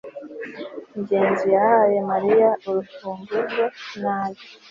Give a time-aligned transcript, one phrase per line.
[0.99, 3.63] ngenzi yahaye mariya urufunguzo
[4.01, 4.43] nabi